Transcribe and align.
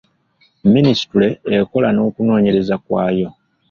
Minisitule 0.73 1.27
ekola 1.59 1.89
n'okunoonyereza 1.91 2.75
kwayo. 2.85 3.27